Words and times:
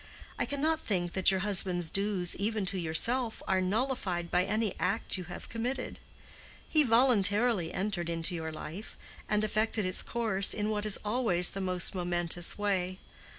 I 0.39 0.47
cannot 0.47 0.79
think 0.79 1.13
that 1.13 1.29
your 1.29 1.41
husband's 1.41 1.91
dues 1.91 2.35
even 2.37 2.65
to 2.65 2.79
yourself 2.79 3.43
are 3.47 3.61
nullified 3.61 4.31
by 4.31 4.45
any 4.45 4.73
act 4.79 5.15
you 5.15 5.25
have 5.25 5.47
committed. 5.47 5.99
He 6.67 6.81
voluntarily 6.81 7.71
entered 7.71 8.09
into 8.09 8.33
your 8.33 8.51
life, 8.51 8.97
and 9.29 9.43
affected 9.43 9.85
its 9.85 10.01
course 10.01 10.55
in 10.55 10.71
what 10.71 10.87
is 10.87 10.97
always 11.05 11.51
the 11.51 11.61
most 11.61 11.93
momentous 11.93 12.57
way. 12.57 12.97